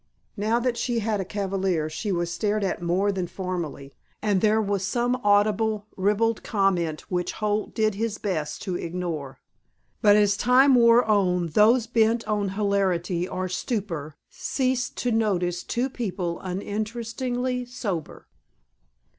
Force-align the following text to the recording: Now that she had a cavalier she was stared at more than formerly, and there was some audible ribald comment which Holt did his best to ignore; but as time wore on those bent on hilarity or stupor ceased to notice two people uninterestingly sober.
Now 0.35 0.57
that 0.59 0.77
she 0.77 0.97
had 0.97 1.21
a 1.21 1.23
cavalier 1.23 1.87
she 1.87 2.11
was 2.11 2.33
stared 2.33 2.63
at 2.63 2.81
more 2.81 3.11
than 3.11 3.27
formerly, 3.27 3.93
and 4.19 4.41
there 4.41 4.59
was 4.59 4.83
some 4.83 5.15
audible 5.17 5.85
ribald 5.95 6.41
comment 6.41 7.01
which 7.11 7.33
Holt 7.33 7.75
did 7.75 7.93
his 7.93 8.17
best 8.17 8.63
to 8.63 8.73
ignore; 8.75 9.37
but 10.01 10.15
as 10.15 10.35
time 10.35 10.73
wore 10.73 11.05
on 11.05 11.49
those 11.49 11.85
bent 11.85 12.27
on 12.27 12.49
hilarity 12.49 13.27
or 13.27 13.47
stupor 13.47 14.15
ceased 14.31 14.97
to 14.97 15.11
notice 15.11 15.61
two 15.61 15.87
people 15.87 16.39
uninterestingly 16.39 17.63
sober. 17.65 18.25